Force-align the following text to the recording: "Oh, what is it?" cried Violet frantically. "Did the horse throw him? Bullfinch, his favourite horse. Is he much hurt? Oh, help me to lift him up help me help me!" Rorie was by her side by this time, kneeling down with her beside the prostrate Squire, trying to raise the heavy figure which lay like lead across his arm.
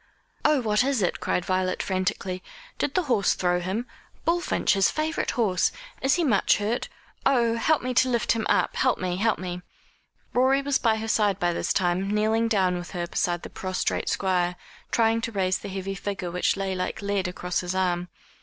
"Oh, 0.43 0.61
what 0.61 0.83
is 0.83 1.03
it?" 1.03 1.19
cried 1.19 1.45
Violet 1.45 1.83
frantically. 1.83 2.41
"Did 2.79 2.95
the 2.95 3.03
horse 3.03 3.35
throw 3.35 3.59
him? 3.59 3.85
Bullfinch, 4.25 4.73
his 4.73 4.89
favourite 4.89 5.29
horse. 5.37 5.71
Is 6.01 6.15
he 6.15 6.23
much 6.23 6.57
hurt? 6.57 6.89
Oh, 7.23 7.55
help 7.55 7.83
me 7.83 7.93
to 7.93 8.09
lift 8.09 8.31
him 8.31 8.47
up 8.49 8.75
help 8.77 8.97
me 8.97 9.17
help 9.17 9.37
me!" 9.37 9.61
Rorie 10.33 10.63
was 10.63 10.79
by 10.79 10.95
her 10.95 11.07
side 11.07 11.39
by 11.39 11.53
this 11.53 11.71
time, 11.71 12.09
kneeling 12.09 12.47
down 12.47 12.79
with 12.79 12.89
her 12.93 13.05
beside 13.05 13.43
the 13.43 13.51
prostrate 13.51 14.09
Squire, 14.09 14.55
trying 14.89 15.21
to 15.21 15.31
raise 15.31 15.59
the 15.59 15.69
heavy 15.69 15.93
figure 15.93 16.31
which 16.31 16.57
lay 16.57 16.73
like 16.73 17.03
lead 17.03 17.27
across 17.27 17.59
his 17.59 17.75
arm. 17.75 18.07